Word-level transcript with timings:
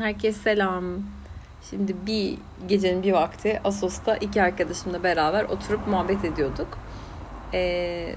Herkese 0.00 0.40
selam. 0.40 0.84
Şimdi 1.70 1.94
bir 2.06 2.38
gecenin 2.68 3.02
bir 3.02 3.12
vakti 3.12 3.60
Asos'ta 3.64 4.16
iki 4.16 4.42
arkadaşımla 4.42 5.02
beraber 5.02 5.44
oturup 5.44 5.86
muhabbet 5.88 6.24
ediyorduk. 6.24 6.78
Ee, 7.54 8.14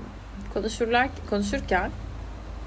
konuşurlar, 0.53 1.09
konuşurken 1.29 1.91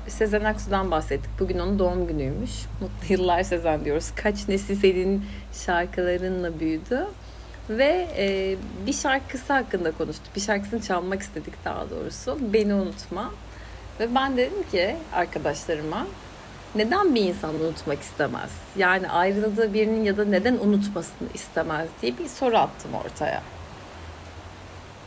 Sezen 0.08 0.44
Aksu'dan 0.44 0.90
bahsettik. 0.90 1.30
Bugün 1.40 1.58
onun 1.58 1.78
doğum 1.78 2.06
günüymüş. 2.06 2.50
Mutlu 2.80 3.14
yıllar 3.14 3.42
Sezen 3.42 3.84
diyoruz. 3.84 4.12
Kaç 4.16 4.48
nesil 4.48 4.76
senin 4.76 5.24
şarkılarınla 5.52 6.60
büyüdü. 6.60 7.06
Ve 7.70 8.08
e, 8.16 8.56
bir 8.86 8.92
şarkısı 8.92 9.52
hakkında 9.52 9.92
konuştuk. 9.92 10.36
Bir 10.36 10.40
şarkısını 10.40 10.82
çalmak 10.82 11.22
istedik 11.22 11.64
daha 11.64 11.90
doğrusu. 11.90 12.38
Beni 12.52 12.74
unutma. 12.74 13.32
Ve 14.00 14.14
ben 14.14 14.36
dedim 14.36 14.62
ki 14.72 14.96
arkadaşlarıma 15.12 16.06
neden 16.74 17.14
bir 17.14 17.22
insan 17.22 17.54
unutmak 17.54 18.00
istemez? 18.02 18.50
Yani 18.76 19.08
ayrıldığı 19.08 19.74
birinin 19.74 20.04
ya 20.04 20.16
da 20.16 20.24
neden 20.24 20.54
unutmasını 20.54 21.28
istemez 21.34 21.88
diye 22.02 22.18
bir 22.18 22.28
soru 22.28 22.56
attım 22.56 22.94
ortaya. 22.94 23.42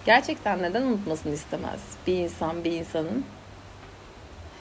Gerçekten 0.05 0.61
neden 0.61 0.81
unutmasını 0.81 1.33
istemez 1.33 1.79
bir 2.07 2.13
insan 2.13 2.63
bir 2.63 2.71
insanın? 2.71 3.25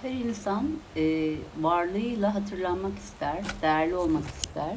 Her 0.02 0.10
insan 0.10 0.68
e, 0.96 1.34
varlığıyla 1.60 2.34
hatırlanmak 2.34 2.98
ister, 2.98 3.44
değerli 3.62 3.96
olmak 3.96 4.24
ister. 4.24 4.76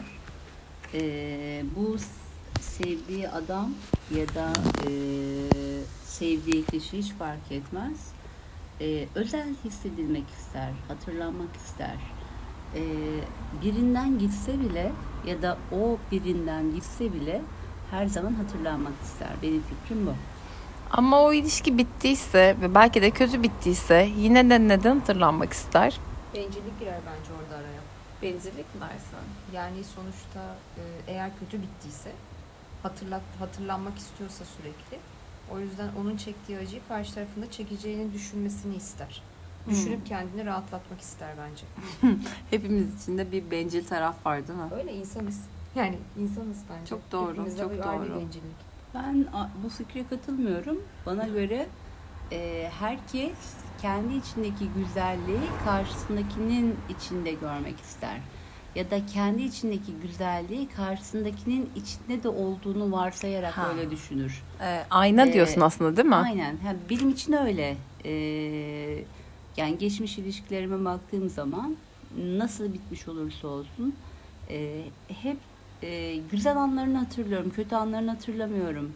E, 0.93 1.63
bu 1.75 1.97
sevdiği 2.61 3.29
adam 3.29 3.71
ya 4.15 4.27
da 4.27 4.53
e, 4.87 4.91
sevdiği 6.05 6.65
kişi 6.65 6.97
hiç 6.97 7.11
fark 7.11 7.51
etmez. 7.51 8.13
E, 8.81 9.07
özel 9.15 9.47
hissedilmek 9.65 10.23
ister, 10.39 10.69
hatırlanmak 10.87 11.55
ister. 11.55 11.95
E, 12.75 12.81
birinden 13.63 14.19
gitse 14.19 14.59
bile 14.59 14.91
ya 15.25 15.41
da 15.41 15.57
o 15.71 15.97
birinden 16.11 16.75
gitse 16.75 17.13
bile 17.13 17.41
her 17.91 18.05
zaman 18.05 18.33
hatırlanmak 18.33 18.93
ister. 19.03 19.29
Benim 19.41 19.61
fikrim 19.61 20.07
bu. 20.07 20.13
Ama 20.91 21.21
o 21.21 21.33
ilişki 21.33 21.77
bittiyse 21.77 22.55
ve 22.61 22.75
belki 22.75 23.01
de 23.01 23.11
kötü 23.11 23.43
bittiyse 23.43 24.09
yine 24.17 24.49
de 24.49 24.67
neden 24.67 24.99
hatırlanmak 24.99 25.53
ister? 25.53 25.99
Bencillik 26.35 26.79
girer 26.79 26.99
bence 27.05 27.31
orada 27.43 27.55
araya. 27.55 27.81
Bencillik 28.21 28.75
mi 28.75 28.81
dersen? 28.81 29.25
Yani 29.53 29.83
sonuçta 29.83 30.55
e, 30.77 30.81
eğer 31.07 31.31
kötü 31.39 31.61
bittiyse 31.61 32.11
hatırlat 32.83 33.21
hatırlanmak 33.39 33.97
istiyorsa 33.97 34.45
sürekli 34.45 34.97
o 35.53 35.59
yüzden 35.59 35.89
onun 36.01 36.17
çektiği 36.17 36.57
acıyı 36.57 36.81
karşı 36.87 37.13
tarafında 37.13 37.51
çekeceğini 37.51 38.13
düşünmesini 38.13 38.75
ister. 38.75 39.21
Hmm. 39.65 39.73
Düşünüp 39.73 40.05
kendini 40.05 40.45
rahatlatmak 40.45 41.01
ister 41.01 41.29
bence. 41.37 41.65
Hepimiz 42.49 43.03
içinde 43.03 43.31
bir 43.31 43.51
bencil 43.51 43.85
taraf 43.85 44.25
var 44.25 44.47
değil 44.47 44.59
mi? 44.59 44.65
Öyle 44.79 44.93
insanız. 44.93 45.41
Yani 45.75 45.97
insanız 46.19 46.57
bence. 46.69 46.89
Çok 46.89 47.11
doğru, 47.11 47.31
Hepimizde 47.31 47.61
çok 47.61 47.71
doğru. 47.71 48.15
bencillik. 48.15 48.71
Ben 48.93 49.25
bu 49.63 49.69
fikre 49.69 50.07
katılmıyorum. 50.09 50.81
Bana 51.05 51.27
göre 51.27 51.67
e, 52.31 52.69
herkes 52.79 53.31
kendi 53.81 54.15
içindeki 54.15 54.69
güzelliği 54.75 55.49
karşısındakinin 55.65 56.75
içinde 56.89 57.31
görmek 57.33 57.79
ister. 57.79 58.17
Ya 58.75 58.91
da 58.91 59.05
kendi 59.05 59.41
içindeki 59.43 59.91
güzelliği 60.01 60.67
karşısındakinin 60.67 61.69
içinde 61.75 62.23
de 62.23 62.29
olduğunu 62.29 62.91
varsayarak 62.91 63.57
Ha. 63.57 63.69
öyle 63.69 63.91
düşünür. 63.91 64.43
Ee, 64.61 64.83
ayna 64.89 65.25
Ee, 65.25 65.33
diyorsun 65.33 65.61
aslında 65.61 65.97
değil 65.97 66.07
mi? 66.07 66.15
Aynen. 66.15 66.57
Ha, 66.57 66.75
benim 66.89 67.09
için 67.09 67.33
öyle. 67.33 67.77
E, 68.05 68.11
yani 69.57 69.77
geçmiş 69.77 70.17
ilişkilerime 70.17 70.85
baktığım 70.85 71.29
zaman 71.29 71.75
nasıl 72.17 72.73
bitmiş 72.73 73.07
olursa 73.07 73.47
olsun 73.47 73.95
e, 74.49 74.83
hep 75.21 75.37
e, 75.83 76.15
güzel 76.31 76.57
anlarını 76.57 76.97
hatırlıyorum, 76.97 77.51
kötü 77.55 77.75
anlarını 77.75 78.09
hatırlamıyorum. 78.11 78.91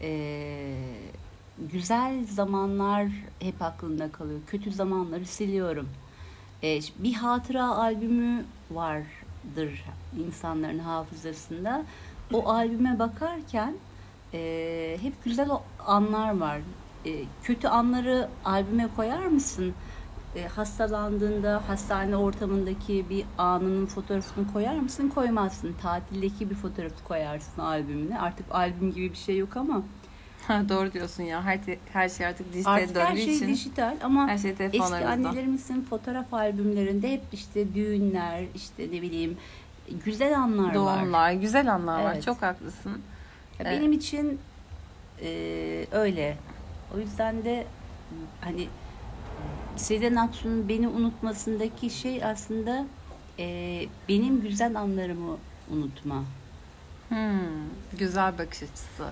E, 0.00 0.74
güzel 1.72 2.26
zamanlar 2.26 3.06
hep 3.40 3.62
aklımda 3.62 4.12
kalıyor. 4.12 4.40
Kötü 4.46 4.72
zamanları 4.72 5.26
siliyorum. 5.26 5.88
E, 6.66 6.80
bir 6.98 7.14
hatıra 7.14 7.64
albümü 7.64 8.44
vardır 8.70 9.84
insanların 10.26 10.78
hafızasında. 10.78 11.82
O 12.32 12.48
albüme 12.48 12.98
bakarken 12.98 13.74
e, 14.34 14.98
hep 15.00 15.24
güzel 15.24 15.50
o 15.50 15.62
anlar 15.86 16.38
var. 16.38 16.58
E, 17.04 17.10
kötü 17.42 17.68
anları 17.68 18.28
albüme 18.44 18.88
koyar 18.96 19.26
mısın? 19.26 19.74
E, 20.36 20.46
hastalandığında 20.46 21.62
hastane 21.68 22.16
ortamındaki 22.16 23.10
bir 23.10 23.24
anının 23.38 23.86
fotoğrafını 23.86 24.52
koyar 24.52 24.78
mısın? 24.78 25.08
Koymazsın. 25.08 25.74
Tatildeki 25.82 26.50
bir 26.50 26.54
fotoğrafı 26.54 27.04
koyarsın 27.04 27.62
albümüne. 27.62 28.20
Artık 28.20 28.46
albüm 28.50 28.92
gibi 28.92 29.10
bir 29.10 29.18
şey 29.18 29.38
yok 29.38 29.56
ama 29.56 29.82
doğru 30.48 30.92
diyorsun 30.92 31.22
ya. 31.22 31.44
Her, 31.44 31.60
her 31.92 32.08
şey 32.08 32.26
artık 32.26 32.52
dijitale 32.52 32.82
artık 32.82 32.96
her 32.96 33.16
şey 33.16 33.36
için 33.36 33.48
dijital 33.48 33.96
ama 34.02 34.28
her 34.28 34.38
şey 34.38 34.50
eski 34.50 34.82
annelerimizin 34.82 35.82
fotoğraf 35.82 36.34
albümlerinde 36.34 37.12
hep 37.12 37.22
işte 37.32 37.74
düğünler, 37.74 38.44
işte 38.54 38.82
ne 38.92 39.02
bileyim 39.02 39.36
güzel 40.04 40.38
anlar 40.38 40.64
var. 40.68 40.74
Doğumlar, 40.74 41.32
güzel 41.32 41.74
anlar 41.74 42.04
var. 42.04 42.12
Evet. 42.12 42.24
Çok 42.24 42.42
haklısın. 42.42 42.90
Ya 42.90 42.98
Evet. 43.60 43.80
Benim 43.80 43.92
için 43.92 44.38
e, 45.22 45.86
öyle. 45.92 46.36
O 46.96 46.98
yüzden 46.98 47.44
de 47.44 47.66
hani 48.40 48.68
Sezen 49.76 50.16
Aksu'nun 50.16 50.68
beni 50.68 50.88
unutmasındaki 50.88 51.90
şey 51.90 52.24
aslında 52.24 52.86
e, 53.38 53.86
benim 54.08 54.40
güzel 54.40 54.80
anlarımı 54.80 55.36
unutma. 55.70 56.24
Hmm, 57.08 57.68
güzel 57.98 58.38
bakış 58.38 58.62
açısı. 58.62 59.04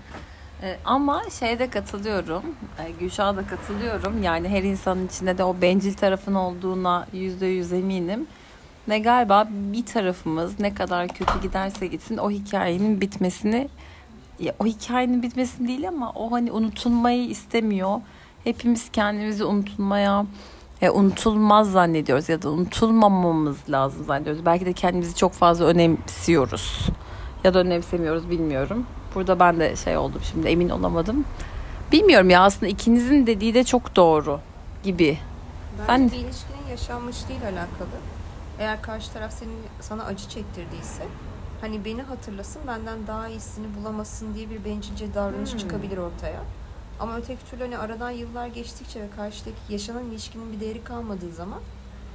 Ee, 0.63 0.77
ama 0.85 1.23
şeyde 1.41 1.71
katılıyorum. 1.71 2.43
E, 2.79 2.91
Gülşah'a 3.01 3.37
da 3.37 3.47
katılıyorum. 3.47 4.23
Yani 4.23 4.49
her 4.49 4.63
insanın 4.63 5.07
içinde 5.07 5.39
de 5.39 5.45
o 5.45 5.57
bencil 5.63 5.95
tarafın 5.95 6.35
olduğuna 6.35 7.07
yüzde 7.13 7.47
yüz 7.47 7.73
eminim. 7.73 8.27
Ve 8.89 8.99
galiba 8.99 9.49
bir 9.51 9.87
tarafımız 9.87 10.61
ne 10.61 10.75
kadar 10.75 11.09
kötü 11.09 11.41
giderse 11.43 11.87
gitsin 11.87 12.17
o 12.17 12.31
hikayenin 12.31 13.01
bitmesini 13.01 13.69
o 14.59 14.67
hikayenin 14.67 15.23
bitmesini 15.23 15.69
değil 15.69 15.89
ama 15.89 16.13
o 16.15 16.33
hani 16.33 16.53
unutulmayı 16.53 17.29
istemiyor. 17.29 18.01
Hepimiz 18.45 18.91
kendimizi 18.93 19.45
unutulmaya 19.45 20.27
e, 20.83 20.91
unutulmaz 20.91 21.73
zannediyoruz 21.73 22.29
ya 22.29 22.43
da 22.43 22.51
unutulmamamız 22.51 23.57
lazım 23.69 24.05
zannediyoruz. 24.05 24.47
Belki 24.47 24.67
de 24.67 24.73
kendimizi 24.73 25.17
çok 25.17 25.33
fazla 25.33 25.65
önemsiyoruz 25.65 26.89
ya 27.45 27.55
da 27.55 27.59
önemsemiyoruz 27.59 28.31
bilmiyorum. 28.31 28.87
Burada 29.15 29.41
ben 29.41 29.61
de 29.61 29.77
şey 29.77 29.97
oldum 29.97 30.21
şimdi 30.33 30.49
emin 30.49 30.69
olamadım. 30.69 31.25
Bilmiyorum 31.93 32.31
ya 32.31 32.43
aslında 32.43 32.67
ikinizin 32.67 33.27
dediği 33.27 33.55
de 33.55 33.65
çok 33.65 33.97
doğru 33.97 34.41
gibi. 34.83 35.19
Bence 35.79 35.87
Sen- 35.87 36.11
bir 36.21 36.25
ilişkinin 36.27 36.69
yaşanmışlığıyla 36.71 37.45
alakalı. 37.47 37.97
Eğer 38.59 38.83
karşı 38.83 39.13
taraf 39.13 39.33
senin 39.33 39.59
sana 39.81 40.05
acı 40.05 40.29
çektirdiyse 40.29 41.07
hani 41.61 41.85
beni 41.85 42.03
hatırlasın 42.03 42.63
benden 42.67 43.07
daha 43.07 43.29
iyisini 43.29 43.67
bulamasın 43.81 44.35
diye 44.35 44.51
bir 44.51 44.65
bencilce 44.65 45.15
davranış 45.15 45.53
Hmm. 45.53 45.59
çıkabilir 45.59 45.99
ortaya. 45.99 46.41
Ama 47.01 47.17
öteki 47.17 47.45
türlü 47.51 47.63
hani 47.63 47.79
aradan 47.79 48.11
yıllar 48.11 48.47
geçtikçe 48.47 49.01
ve 49.01 49.07
karşıdaki 49.17 49.57
yaşanan 49.69 50.05
ilişkinin 50.05 50.53
bir 50.53 50.61
değeri 50.61 50.85
kalmadığı 50.85 51.33
zaman 51.33 51.61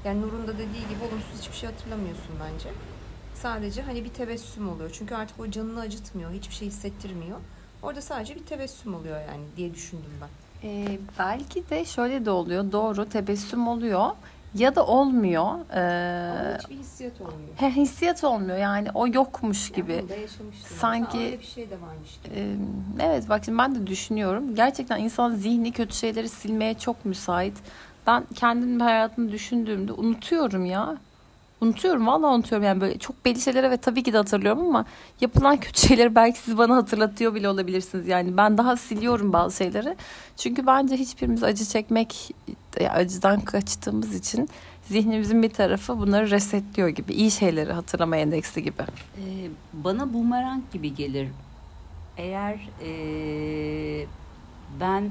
yani 0.05 0.21
Nur'un 0.21 0.47
da 0.47 0.53
dediği 0.53 0.87
gibi 0.89 1.03
olumsuz 1.09 1.41
hiçbir 1.41 1.55
şey 1.57 1.69
hatırlamıyorsun 1.69 2.35
bence. 2.43 2.69
Sadece 3.41 3.81
hani 3.81 4.03
bir 4.03 4.09
tebessüm 4.09 4.69
oluyor. 4.69 4.89
Çünkü 4.93 5.15
artık 5.15 5.39
o 5.39 5.51
canını 5.51 5.79
acıtmıyor, 5.79 6.31
hiçbir 6.31 6.55
şey 6.55 6.67
hissettirmiyor. 6.67 7.37
Orada 7.83 8.01
sadece 8.01 8.35
bir 8.35 8.43
tebessüm 8.45 8.95
oluyor 8.95 9.15
yani 9.19 9.43
diye 9.57 9.73
düşündüm 9.73 10.11
ben. 10.21 10.27
Ee, 10.69 10.97
belki 11.19 11.69
de 11.69 11.85
şöyle 11.85 12.25
de 12.25 12.31
oluyor 12.31 12.71
doğru 12.71 13.09
tebessüm 13.09 13.67
oluyor 13.67 14.09
ya 14.55 14.75
da 14.75 14.85
olmuyor. 14.85 15.43
Ama 15.43 15.65
Ee, 15.75 16.57
hiçbir 16.59 16.75
hissiyat 16.75 17.21
olmuyor. 17.21 17.49
he, 17.57 17.69
hissiyat 17.71 18.23
olmuyor 18.23 18.57
yani 18.57 18.87
o 18.93 19.07
yokmuş 19.07 19.71
gibi. 19.71 19.91
Yani. 19.93 20.27
Sanki- 20.79 21.17
öyle 21.17 21.39
bir 21.39 21.45
şey 21.45 21.69
de 21.69 21.75
varmış 21.81 22.19
gibi. 22.23 22.35
Ee, 22.39 22.55
Evet 22.99 23.29
bak 23.29 23.45
şimdi 23.45 23.57
ben 23.57 23.75
de 23.75 23.87
düşünüyorum. 23.87 24.55
Gerçekten 24.55 24.99
insan 24.99 25.35
zihni 25.35 25.71
kötü 25.71 25.95
şeyleri 25.95 26.29
silmeye 26.29 26.73
çok 26.73 27.05
müsait. 27.05 27.57
Ben 28.07 28.23
kendim 28.35 28.79
hayatımı 28.79 29.31
düşündüğümde 29.31 29.91
unutuyorum 29.93 30.65
ya. 30.65 30.97
Unutuyorum 31.61 32.07
vallahi 32.07 32.35
unutuyorum 32.35 32.65
yani 32.65 32.81
böyle 32.81 32.97
çok 32.97 33.25
belli 33.25 33.41
şeyleri 33.41 33.71
ve 33.71 33.77
tabii 33.77 34.03
ki 34.03 34.13
de 34.13 34.17
hatırlıyorum 34.17 34.67
ama 34.67 34.85
yapılan 35.21 35.57
kötü 35.59 35.87
şeyleri 35.87 36.15
belki 36.15 36.39
siz 36.39 36.57
bana 36.57 36.75
hatırlatıyor 36.75 37.35
bile 37.35 37.49
olabilirsiniz. 37.49 38.07
Yani 38.07 38.37
ben 38.37 38.57
daha 38.57 38.77
siliyorum 38.77 39.33
bazı 39.33 39.57
şeyleri. 39.57 39.95
Çünkü 40.37 40.67
bence 40.67 40.95
hiçbirimiz 40.95 41.43
acı 41.43 41.65
çekmek 41.65 42.31
acıdan 42.89 43.41
kaçtığımız 43.41 44.15
için 44.15 44.49
zihnimizin 44.87 45.43
bir 45.43 45.49
tarafı 45.49 45.99
bunları 45.99 46.29
resetliyor 46.29 46.89
gibi. 46.89 47.13
iyi 47.13 47.31
şeyleri 47.31 47.73
hatırlama 47.73 48.17
endeksi 48.17 48.63
gibi. 48.63 48.81
E, 49.17 49.25
bana 49.73 50.13
bumerang 50.13 50.63
gibi 50.73 50.95
gelir. 50.95 51.27
Eğer 52.17 52.69
e, 52.83 54.05
ben 54.79 55.09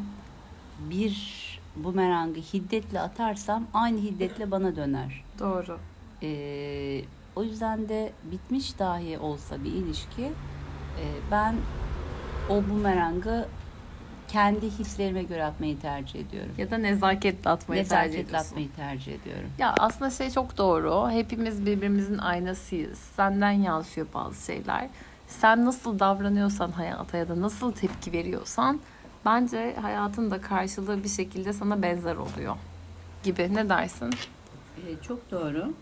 bir 0.91 1.39
bumerangı 1.77 2.41
hiddetle 2.41 3.01
atarsam 3.01 3.67
aynı 3.75 4.01
hiddetle 4.01 4.51
bana 4.51 4.77
döner. 4.77 5.25
Doğru. 5.39 5.79
Ee, 6.23 7.03
o 7.37 7.45
yüzden 7.45 7.89
de 7.89 8.13
bitmiş 8.25 8.79
dahi 8.79 9.19
olsa 9.19 9.65
bir 9.65 9.73
ilişki 9.73 10.23
e, 10.23 11.05
ben 11.31 11.55
o 12.49 12.63
bumerangı 12.71 13.47
kendi 14.29 14.71
hislerime 14.71 15.23
göre 15.23 15.45
atmayı 15.45 15.81
tercih 15.81 16.21
ediyorum. 16.21 16.53
Ya 16.59 16.71
da 16.71 16.79
nezaketle 16.79 17.51
atmayı 17.51 17.83
tercih 17.83 17.97
Nezaketle 17.97 18.21
ediyorsun. 18.23 18.49
atmayı 18.51 18.69
tercih 18.77 19.13
ediyorum. 19.15 19.51
Ya 19.59 19.75
aslında 19.79 20.11
şey 20.11 20.31
çok 20.31 20.59
doğru. 20.59 21.11
Hepimiz 21.11 21.67
birbirimizin 21.67 22.19
aynasıyız. 22.19 22.99
Senden 23.17 23.51
yansıyor 23.51 24.07
bazı 24.15 24.45
şeyler. 24.45 24.89
Sen 25.29 25.65
nasıl 25.67 25.99
davranıyorsan 25.99 26.71
hayata 26.71 27.17
ya 27.17 27.29
da 27.29 27.41
nasıl 27.41 27.73
tepki 27.73 28.13
veriyorsan 28.13 28.81
bence 29.25 29.77
hayatın 29.83 30.31
da 30.31 30.41
karşılığı 30.41 31.05
bir 31.05 31.09
şekilde 31.09 31.53
sana 31.53 31.83
benzer 31.83 32.17
oluyor 32.17 32.57
gibi. 33.25 33.55
Ne 33.55 33.69
dersin? 33.69 34.11
E, 34.89 35.03
çok 35.03 35.31
doğru. 35.31 35.73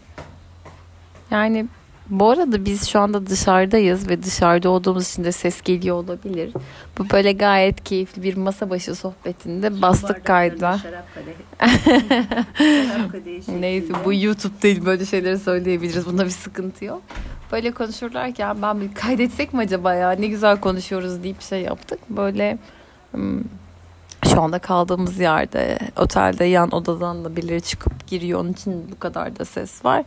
Yani 1.31 1.67
bu 2.11 2.31
arada 2.31 2.65
biz 2.65 2.89
şu 2.89 3.01
anda 3.01 3.27
dışarıdayız 3.27 4.09
ve 4.09 4.23
dışarıda 4.23 4.71
olduğumuz 4.71 5.09
için 5.09 5.25
de 5.25 5.33
ses 5.33 5.63
geliyor 5.63 5.97
olabilir. 5.97 6.53
Bu 6.99 7.11
böyle 7.11 7.33
gayet 7.33 7.85
keyifli 7.85 8.23
bir 8.23 8.37
masa 8.37 8.71
başı 8.71 8.95
sohbetinde 8.95 9.83
bastık 9.83 10.25
kayda. 10.25 10.81
Neyse 13.61 13.93
bu 14.05 14.15
YouTube 14.15 14.63
değil 14.63 14.85
böyle 14.87 15.05
şeyleri 15.07 15.39
söyleyebiliriz. 15.39 16.07
Bunda 16.07 16.25
bir 16.25 16.31
sıkıntı 16.31 16.85
yok. 16.85 17.03
Böyle 17.53 17.71
konuşurlarken 17.71 18.63
ben 18.63 18.81
bir 18.81 18.95
kaydetsek 18.95 19.53
mi 19.53 19.61
acaba 19.61 19.95
ya 19.95 20.11
ne 20.11 20.27
güzel 20.27 20.61
konuşuyoruz 20.61 21.23
deyip 21.23 21.43
şey 21.43 21.63
yaptık. 21.63 21.99
Böyle 22.11 22.59
hmm, 23.13 23.41
şu 24.37 24.43
anda 24.43 24.59
kaldığımız 24.59 25.19
yerde 25.19 25.79
otelde 25.97 26.45
yan 26.45 26.71
odadan 26.71 27.25
da 27.25 27.37
birileri 27.37 27.63
çıkıp 27.63 28.07
giriyor. 28.07 28.41
Onun 28.41 28.53
için 28.53 28.91
bu 28.93 28.99
kadar 28.99 29.39
da 29.39 29.45
ses 29.45 29.85
var. 29.85 30.05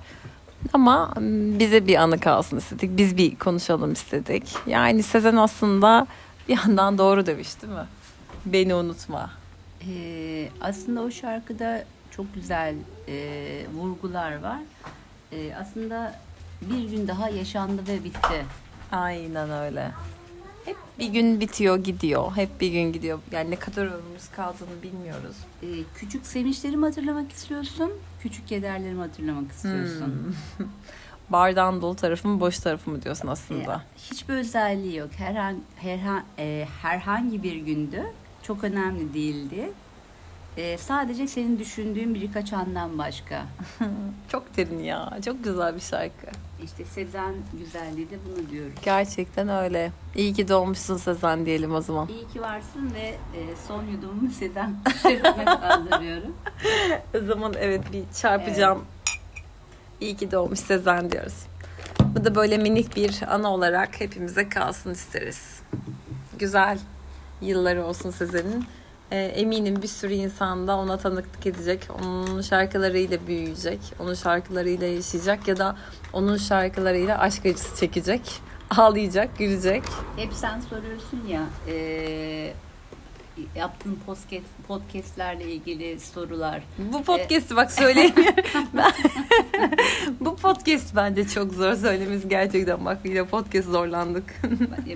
Ama 0.74 1.14
bize 1.60 1.88
bir 1.88 1.96
anı 1.96 2.20
kalsın 2.20 2.58
istedik. 2.58 2.98
Biz 2.98 3.18
bir 3.18 3.36
konuşalım 3.36 3.94
istedik. 3.94 4.56
Yani 4.68 5.04
Sezen 5.04 5.36
aslında 5.36 6.08
bir 6.48 6.58
yandan 6.58 6.98
doğru 6.98 7.26
demiş 7.26 7.62
değil 7.62 7.74
mi? 7.74 7.86
Beni 8.46 8.76
unutma. 8.76 9.30
Ee, 9.88 10.50
aslında 10.62 11.02
o 11.02 11.12
şarkıda 11.12 11.84
çok 12.12 12.34
güzel 12.36 12.76
e, 13.08 13.16
vurgular 13.76 14.42
var. 14.42 14.60
E, 15.32 15.56
aslında 15.56 16.20
bir 16.62 16.90
gün 16.90 17.08
daha 17.08 17.30
yaşandı 17.30 17.82
ve 17.88 18.04
bitti. 18.04 18.46
Aynen 18.92 19.52
öyle. 19.52 19.92
Hep 20.70 20.78
bir 21.00 21.08
gün 21.08 21.40
bitiyor 21.40 21.84
gidiyor. 21.84 22.32
Hep 22.36 22.62
bir 22.62 22.72
gün 22.72 22.94
gidiyor. 22.94 23.20
Yani 23.32 23.52
ne 23.52 23.56
kadar 23.56 23.86
ömrümüz 23.86 24.30
kaldığını 24.36 24.84
bilmiyoruz. 24.84 25.36
E, 25.64 25.68
küçük 25.96 26.26
sevinçlerimi 26.26 26.86
hatırlamak 26.86 27.32
istiyorsun, 27.32 27.92
küçük 28.22 28.48
kederlerimi 28.48 29.02
hatırlamak 29.02 29.52
istiyorsun. 29.52 30.36
Hmm. 30.58 30.68
Bardağın 31.30 31.82
dolu 31.82 31.96
tarafı 31.96 32.28
mı 32.28 32.40
boş 32.40 32.60
tarafı 32.60 32.92
mı 32.92 33.02
diyorsun 33.02 33.28
aslında. 33.28 33.76
E, 33.76 34.12
hiçbir 34.12 34.34
özelliği 34.34 34.96
yok. 34.96 35.10
Herhangi, 35.18 35.60
herhan, 35.76 36.24
e, 36.40 36.68
herhangi 36.82 37.44
bir 37.44 37.56
gündü. 37.56 38.04
Çok 38.44 38.64
önemli 38.64 39.14
değildi. 39.14 39.72
E, 40.60 40.78
sadece 40.78 41.28
senin 41.28 41.60
düşündüğün 41.60 42.16
birkaç 42.16 42.54
andan 42.54 42.98
başka. 42.98 43.46
Çok 44.32 44.58
derin 44.58 44.84
ya. 44.84 45.18
Çok 45.26 45.44
güzel 45.44 45.76
bir 45.76 45.80
şarkı. 45.80 46.28
İşte 46.64 46.86
Sezen 46.86 47.34
güzelliği 47.60 48.10
de 48.10 48.16
bunu 48.26 48.50
diyoruz. 48.50 48.74
Gerçekten 48.84 49.50
öyle. 49.50 49.92
İyi 50.16 50.34
ki 50.34 50.48
doğmuşsun 50.48 50.98
Sezen 50.98 51.46
diyelim 51.46 51.74
o 51.76 51.82
zaman. 51.82 52.08
İyi 52.08 52.28
ki 52.28 52.42
varsın 52.42 52.94
ve 52.94 53.08
e, 53.08 53.56
son 53.68 53.86
yudumumu 53.86 54.32
Sezen 54.40 54.76
şerefine 55.02 55.46
kaldırıyorum. 55.46 56.36
O 57.16 57.26
zaman 57.26 57.54
evet 57.60 57.94
bir 57.94 58.04
çarpacağım. 58.22 58.86
İyi 60.02 60.18
ki 60.18 60.32
doğmuş 60.32 60.60
Sezen 60.60 61.12
diyoruz. 61.12 61.46
Bu 62.00 62.26
da 62.26 62.36
böyle 62.36 62.58
minik 62.58 62.96
bir 62.96 63.20
ana 63.28 63.54
olarak 63.54 64.02
hepimize 64.02 64.50
kalsın 64.50 64.92
isteriz. 64.92 65.62
Güzel 66.40 66.80
yılları 67.42 67.86
olsun 67.86 68.10
Sezen'in. 68.12 68.66
Ee, 69.12 69.18
eminim 69.18 69.82
bir 69.82 69.88
sürü 69.88 70.14
insan 70.14 70.68
da 70.68 70.78
ona 70.78 70.98
tanıklık 70.98 71.46
edecek. 71.46 71.88
Onun 72.00 72.42
şarkılarıyla 72.42 73.18
büyüyecek. 73.28 73.80
Onun 74.00 74.14
şarkılarıyla 74.14 74.88
yaşayacak 74.88 75.48
ya 75.48 75.58
da 75.58 75.76
onun 76.14 76.38
şarkılarıyla 76.38 77.20
aşk 77.20 77.46
acısı 77.46 77.80
çekecek. 77.80 78.22
Ağlayacak, 78.78 79.38
gülecek. 79.38 79.84
Hep 80.16 80.34
sen 80.34 80.60
soruyorsun 80.62 81.24
ya 81.28 81.44
e, 81.68 82.54
yaptığın 83.56 84.00
podcast, 84.06 84.46
podcastlerle 84.68 85.52
ilgili 85.52 86.00
sorular. 86.00 86.62
Bu 86.78 87.04
podcast'i 87.04 87.56
bak 87.56 87.72
söyleyemiyorum. 87.72 88.44
Ben- 88.74 88.94
Bu 90.20 90.36
podcast 90.36 90.96
bence 90.96 91.28
çok 91.28 91.54
zor 91.54 91.76
söylemesi 91.76 92.30
gerçekten. 92.30 92.86
Bak 92.86 92.98
yine 93.06 93.26
podcast 93.26 93.70
zorlandık. 93.70 94.42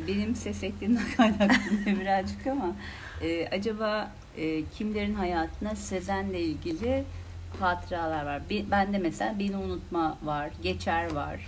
Benim 0.07 0.35
ses 0.35 0.63
eklimden 0.63 1.03
kaynaklı 1.17 1.55
birazcık 2.01 2.47
ama 2.47 2.75
e, 3.23 3.47
acaba 3.51 4.11
e, 4.37 4.65
kimlerin 4.77 5.13
hayatına 5.13 5.75
Sezen'le 5.75 6.33
ilgili 6.33 7.03
hatıralar 7.59 8.25
var. 8.25 8.41
Bir, 8.49 8.71
bende 8.71 8.97
mesela 8.97 9.39
Beni 9.39 9.57
Unutma 9.57 10.17
var, 10.23 10.49
Geçer 10.63 11.11
var. 11.13 11.45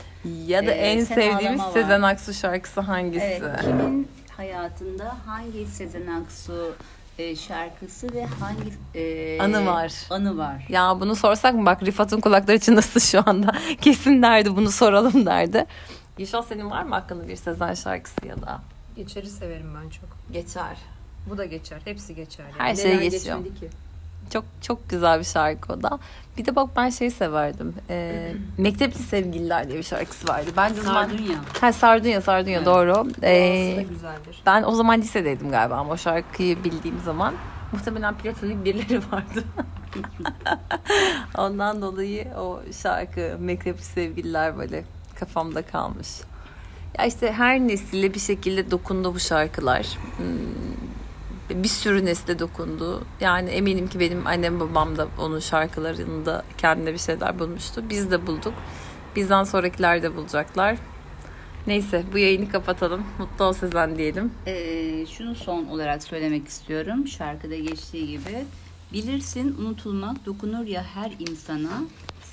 Ya 0.48 0.68
da 0.68 0.72
Ee, 0.72 0.76
en 0.92 1.04
sevdiğimiz 1.04 1.60
var. 1.60 1.72
Sezen 1.72 2.02
Aksu 2.02 2.34
şarkısı 2.34 2.82
hangisi? 2.82 3.26
Evet, 3.26 3.62
kimin 3.62 4.08
hayatında 4.38 5.16
hangi 5.26 5.66
Sezen 5.66 6.08
Aksu 6.08 6.76
e, 7.18 7.36
şarkısı 7.36 8.14
ve 8.14 8.26
hangi 8.26 8.74
e, 8.96 9.40
Anı 9.42 9.66
var. 9.66 9.94
Anı 10.10 10.38
var. 10.38 10.66
Ya 10.70 10.98
bunu 11.00 11.16
sorsak 11.16 11.56
mı? 11.56 11.66
Bak 11.66 11.84
Rifat'ın 11.84 12.22
kulakları 12.22 12.60
çınlasın 12.60 13.00
şu 13.00 13.30
anda. 13.30 13.52
Kesin 13.82 14.22
derdi 14.22 14.56
bunu 14.56 14.72
soralım 14.72 15.26
derdi. 15.26 15.66
Gülşah 16.18 16.44
senin 16.44 16.70
var 16.72 16.84
mı 16.84 16.96
hakkında 16.96 17.28
bir 17.28 17.36
Sezen 17.36 17.74
şarkısı 17.74 18.26
ya 18.28 18.42
da? 18.42 18.62
Geçeri 18.96 19.28
severim 19.30 19.74
ben 19.84 19.90
çok. 19.90 20.10
Geçer. 20.34 20.78
Bu 21.30 21.38
da 21.38 21.46
geçer. 21.46 21.82
Hepsi 21.86 22.16
geçer. 22.16 22.44
Yani. 22.46 22.56
Her 22.58 22.76
şey 22.76 22.92
Neler 22.92 23.02
geçiyor. 23.02 23.38
geçmedi 23.38 23.60
ki? 23.60 23.70
Çok 24.34 24.46
çok 24.62 24.90
güzel 24.90 25.20
bir 25.20 25.24
şarkı 25.24 25.74
o 25.74 25.84
da. 25.84 26.00
Bir 26.38 26.46
de 26.46 26.56
bak 26.56 26.70
ben 26.76 26.90
şey 26.90 27.10
severdim. 27.12 27.74
Ee, 27.90 28.34
Mektepli 28.58 29.00
Sevgililer 29.04 29.68
diye 29.68 29.78
bir 29.78 29.84
şarkısı 29.84 30.28
vardı. 30.28 30.50
Ben 30.58 30.76
de 30.76 30.80
o 30.80 30.84
zaman... 30.84 31.08
Sardunya. 31.08 31.38
Ha 31.62 31.74
Sardunya, 31.74 32.22
Sardunya 32.22 32.58
Evet. 32.58 32.66
doğru. 32.68 33.04
Güzeldir. 33.90 34.42
ben 34.46 34.64
o 34.64 34.72
zaman 34.72 35.02
lisedeydim 35.02 35.52
galiba 35.52 35.76
ama 35.76 35.94
o 35.94 35.98
şarkıyı 35.98 36.64
bildiğim 36.64 37.00
zaman 37.06 37.34
muhtemelen 37.72 38.18
platonik 38.18 38.66
birileri 38.66 39.02
vardı. 39.12 39.44
Ondan 41.38 41.82
dolayı 41.82 42.28
o 42.40 42.62
şarkı 42.82 43.38
Mektepli 43.40 43.84
Sevgililer 43.84 44.58
böyle 44.58 44.84
kafamda 45.20 45.62
kalmış. 45.62 46.08
Ya 47.00 47.06
işte 47.06 47.32
her 47.32 47.60
nesile 47.60 48.14
bir 48.14 48.20
şekilde 48.20 48.72
dokundu 48.72 49.14
bu 49.16 49.20
şarkılar. 49.20 49.86
Hmm, 50.18 50.26
Bir 51.50 51.68
sürü 51.68 52.06
nesle 52.06 52.40
dokundu. 52.40 53.04
Yani 53.22 53.50
eminim 53.50 53.88
ki 53.88 54.00
benim 54.00 54.28
annem 54.28 54.60
babam 54.60 54.98
da 54.98 55.08
onun 55.20 55.40
şarkılarında 55.40 56.44
kendine 56.58 56.94
bir 56.94 56.98
şeyler 56.98 57.40
bulmuştu. 57.40 57.84
Biz 57.90 58.12
de 58.12 58.28
bulduk. 58.28 58.54
Bizden 59.16 59.44
sonrakiler 59.44 60.04
de 60.04 60.16
bulacaklar. 60.16 60.78
Neyse 61.68 62.04
bu 62.14 62.18
yayını 62.18 62.50
kapatalım. 62.50 63.04
Mutlu 63.20 63.46
ol 63.46 63.54
Sezen 63.54 63.98
diyelim. 63.98 64.32
Ee, 64.48 65.06
şunu 65.06 65.36
son 65.36 65.66
olarak 65.66 66.04
söylemek 66.04 66.48
istiyorum. 66.48 67.08
Şarkıda 67.08 67.56
geçtiği 67.56 68.08
gibi. 68.08 68.46
Bilirsin 68.94 69.56
unutulmak 69.60 70.26
dokunur 70.26 70.66
ya 70.66 70.84
her 70.84 71.12
insana. 71.20 71.84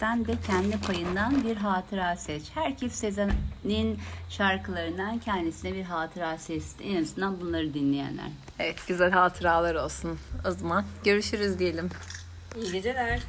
Sen 0.03 0.27
de 0.27 0.33
kendi 0.47 0.81
payından 0.81 1.45
bir 1.45 1.57
hatıra 1.57 2.17
seç. 2.17 2.43
Herkes 2.55 2.93
Sezen'in 2.93 3.99
şarkılarından 4.29 5.19
kendisine 5.19 5.75
bir 5.75 5.83
hatıra 5.83 6.39
seçti. 6.39 6.85
En 6.85 7.03
azından 7.03 7.41
bunları 7.41 7.75
dinleyenler. 7.75 8.29
Evet 8.59 8.87
güzel 8.89 9.11
hatıralar 9.11 9.75
olsun. 9.75 10.19
O 10.49 10.51
zaman 10.51 10.85
görüşürüz 11.05 11.59
diyelim. 11.59 11.91
İyi 12.57 12.73
geceler. 12.73 13.21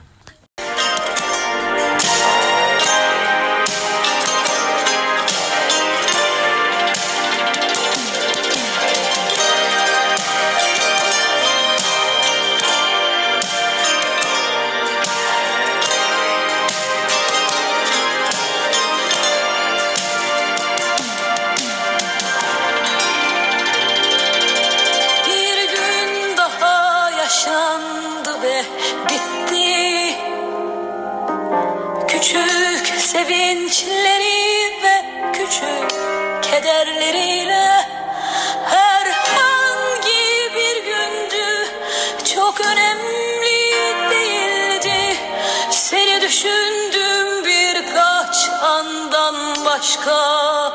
Başka. 49.78 50.72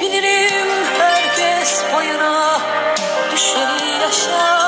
Bilirim 0.00 0.68
herkes 0.98 1.84
payına 1.92 2.60
düşeni 3.32 4.02
yaşar 4.02 4.63